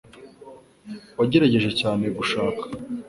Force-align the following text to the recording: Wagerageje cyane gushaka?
Wagerageje 1.17 1.69
cyane 1.79 2.05
gushaka? 2.17 2.63